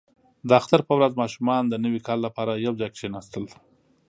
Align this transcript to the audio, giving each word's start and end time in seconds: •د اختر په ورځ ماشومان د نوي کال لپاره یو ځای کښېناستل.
•د 0.47 0.49
اختر 0.59 0.79
په 0.87 0.93
ورځ 0.97 1.13
ماشومان 1.21 1.63
د 1.67 1.73
نوي 1.83 2.01
کال 2.07 2.19
لپاره 2.25 2.61
یو 2.65 2.73
ځای 2.79 2.89
کښېناستل. 2.93 3.45